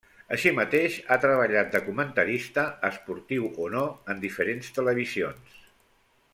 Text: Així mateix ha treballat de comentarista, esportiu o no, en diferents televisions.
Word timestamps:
Així 0.35 0.51
mateix 0.59 0.95
ha 1.07 1.17
treballat 1.25 1.69
de 1.75 1.81
comentarista, 1.89 2.63
esportiu 2.91 3.47
o 3.67 3.71
no, 3.77 3.85
en 4.15 4.25
diferents 4.27 4.75
televisions. 4.79 5.65